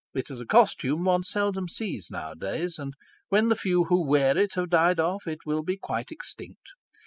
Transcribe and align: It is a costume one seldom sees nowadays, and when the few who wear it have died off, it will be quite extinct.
It 0.15 0.31
is 0.31 0.39
a 0.39 0.47
costume 0.47 1.03
one 1.03 1.21
seldom 1.23 1.69
sees 1.69 2.09
nowadays, 2.09 2.79
and 2.79 2.95
when 3.29 3.49
the 3.49 3.55
few 3.55 3.83
who 3.83 4.03
wear 4.03 4.35
it 4.35 4.55
have 4.55 4.71
died 4.71 4.99
off, 4.99 5.27
it 5.27 5.45
will 5.45 5.61
be 5.61 5.77
quite 5.77 6.09
extinct. 6.11 6.69